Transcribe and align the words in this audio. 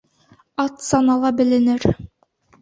Ат 0.63 0.75
санала 0.87 1.31
беленер. 1.41 1.81